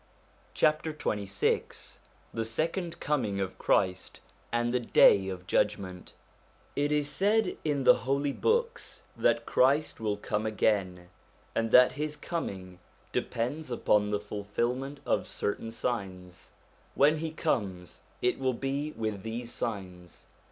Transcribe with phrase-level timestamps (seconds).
[0.55, 1.99] XXVI
[2.33, 4.19] THE SECOND COMING OF CHRIST
[4.51, 6.13] AND THE DAY OF JUDGMENT
[6.75, 11.09] IT is said in the Holy Books that Christ will come again,
[11.53, 12.79] and that his coming
[13.11, 16.49] depends upon the fulfilment of certain signs:
[16.95, 20.25] when he comes it will be with these signs.